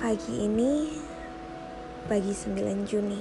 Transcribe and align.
Pagi 0.00 0.48
ini, 0.48 0.88
pagi 2.08 2.32
9 2.32 2.88
Juni. 2.88 3.20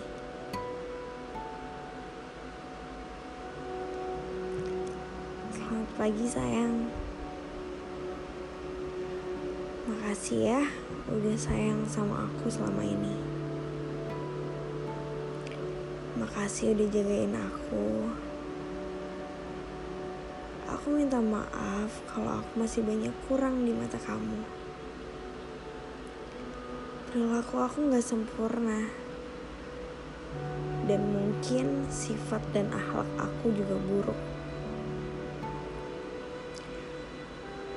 Selamat 5.52 5.90
pagi 6.00 6.24
sayang. 6.24 6.88
Makasih 9.92 10.40
ya 10.40 10.64
udah 11.12 11.36
sayang 11.36 11.84
sama 11.84 12.24
aku 12.32 12.48
selama 12.48 12.88
ini. 12.88 13.12
Makasih 16.16 16.80
udah 16.80 16.88
jagain 16.96 17.36
aku. 17.36 18.08
Aku 20.80 20.96
minta 20.96 21.20
maaf 21.20 21.92
kalau 22.08 22.40
aku 22.40 22.64
masih 22.64 22.88
banyak 22.88 23.12
kurang 23.28 23.68
di 23.68 23.76
mata 23.76 24.00
kamu. 24.00 24.59
Perilaku 27.10 27.58
aku 27.58 27.90
gak 27.90 28.06
sempurna. 28.06 28.86
Dan 30.86 31.02
mungkin 31.10 31.90
sifat 31.90 32.38
dan 32.54 32.70
akhlak 32.70 33.10
aku 33.18 33.50
juga 33.50 33.82
buruk. 33.82 34.20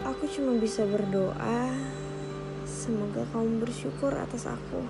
Aku 0.04 0.28
cuma 0.28 0.52
bisa 0.60 0.84
berdoa, 0.84 1.72
semoga 2.68 3.24
kamu 3.32 3.64
bersyukur 3.64 4.12
atas 4.12 4.44
aku. 4.44 4.84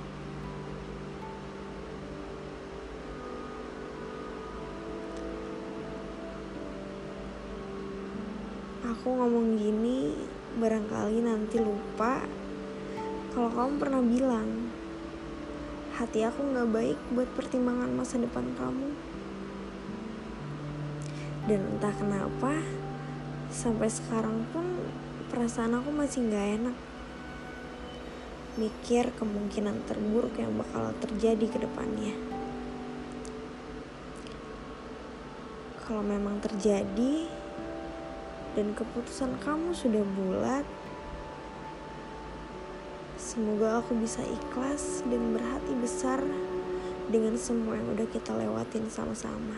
Aku 8.90 9.06
ngomong 9.06 9.54
gini, 9.54 10.18
barangkali 10.59 11.23
nanti 11.23 11.62
lupa 11.62 12.41
kalau 13.33 13.49
kamu 13.49 13.80
pernah 13.80 14.05
bilang 14.05 14.69
hati 15.97 16.21
aku 16.21 16.52
gak 16.52 16.69
baik 16.69 16.99
buat 17.16 17.33
pertimbangan 17.33 17.89
masa 17.97 18.21
depan 18.21 18.45
kamu. 18.61 18.93
Dan 21.49 21.61
entah 21.74 21.97
kenapa, 21.97 22.61
sampai 23.49 23.89
sekarang 23.89 24.45
pun 24.52 24.85
perasaan 25.33 25.80
aku 25.80 25.89
masih 25.97 26.29
gak 26.29 26.49
enak. 26.61 26.77
Mikir 28.61 29.16
kemungkinan 29.16 29.89
terburuk 29.89 30.37
yang 30.37 30.52
bakal 30.61 30.93
terjadi 31.01 31.46
ke 31.49 31.59
depannya. 31.65 32.13
Kalau 35.89 36.05
memang 36.05 36.37
terjadi, 36.45 37.33
dan 38.52 38.77
keputusan 38.77 39.41
kamu 39.41 39.73
sudah 39.73 40.05
bulat, 40.05 40.69
semoga 43.33 43.80
aku 43.80 43.97
bisa 43.97 44.21
ikhlas 44.21 45.01
dan 45.09 45.33
berhati 45.33 45.73
besar 45.80 46.21
dengan 47.09 47.33
semua 47.41 47.80
yang 47.80 47.89
udah 47.97 48.05
kita 48.13 48.37
lewatin 48.37 48.85
sama-sama. 48.93 49.57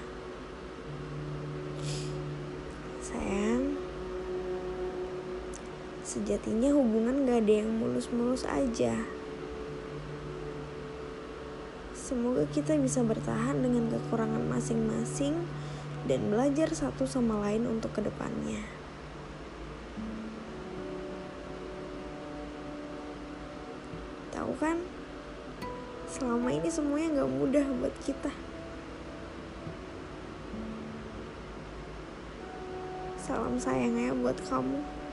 Sayang, 3.03 3.75
sejatinya 6.06 6.70
hubungan 6.70 7.27
gak 7.27 7.42
ada 7.42 7.55
yang 7.66 7.75
mulus-mulus 7.75 8.47
aja. 8.47 8.94
Semoga 11.98 12.47
kita 12.55 12.78
bisa 12.78 13.03
bertahan 13.03 13.59
dengan 13.59 13.91
kekurangan 13.91 14.55
masing-masing 14.55 15.34
dan 16.06 16.31
belajar 16.31 16.70
satu 16.70 17.11
sama 17.11 17.42
lain 17.42 17.66
untuk 17.66 17.91
ke 17.91 18.06
depannya. 18.06 18.83
Tahu 24.34 24.52
kan, 24.59 24.82
selama 26.10 26.50
ini 26.50 26.66
semuanya 26.66 27.22
gak 27.22 27.31
mudah 27.31 27.66
buat 27.78 27.94
kita. 28.03 28.34
Salam 33.22 33.56
sayang 33.56 33.94
ya 33.94 34.10
buat 34.10 34.36
kamu. 34.50 35.03